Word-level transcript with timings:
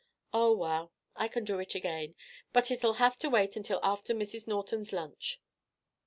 Oh, 0.33 0.57
well, 0.57 0.91
I 1.15 1.27
can 1.27 1.43
do 1.43 1.59
it 1.59 1.75
again. 1.75 2.15
But 2.53 2.71
it'll 2.71 2.95
have 2.95 3.19
to 3.19 3.29
wait 3.29 3.55
until 3.55 3.79
after 3.83 4.15
Mrs. 4.15 4.47
Norton's 4.47 4.91
lunch." 4.91 5.39